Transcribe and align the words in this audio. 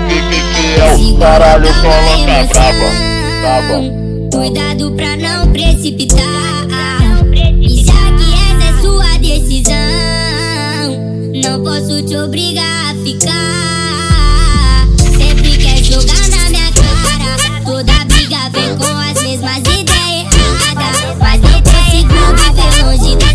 segura 0.00 1.18
Caralho, 1.18 1.66
calma, 1.66 1.82
coloca 1.82 2.30
emoção. 2.30 2.52
braba, 2.52 2.88
braba. 3.40 3.76
Cuidado 4.32 4.92
pra 4.92 5.16
não 5.16 5.50
precipitar. 5.52 6.18
Já 7.68 8.00
que 8.16 8.28
essa 8.50 8.66
é 8.68 8.80
sua 8.82 9.18
decisão, 9.18 9.74
não 11.42 11.62
posso 11.62 12.02
te 12.02 12.16
obrigar 12.16 12.90
a 12.90 12.94
ficar. 13.04 14.86
Sempre 15.16 15.56
quer 15.56 15.82
jogar 15.82 16.28
na 16.28 16.50
minha 16.50 16.70
cara. 16.72 17.36
Toda 17.64 18.04
briga 18.04 18.50
vem 18.52 18.76
com 18.76 18.96
as 18.98 19.22
mesmas 19.22 19.58
ideias. 19.58 20.28
Mas 21.18 21.40
não 21.40 21.62
consigo 21.62 22.14
viver 22.36 22.70
longe 22.84 23.16
dessa 23.16 23.25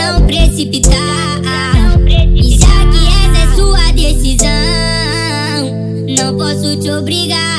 não 0.00 0.26
precipitar. 0.26 1.40
E 2.34 2.58
já 2.58 2.86
que 2.90 3.02
essa 3.24 3.38
é 3.38 3.54
sua 3.54 3.92
decisão, 3.92 4.48
não 6.16 6.36
posso 6.36 6.76
te 6.80 6.90
obrigar. 6.90 7.49